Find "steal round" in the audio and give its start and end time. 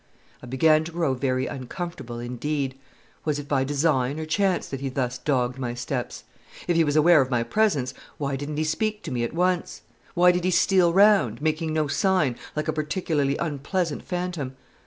10.49-11.39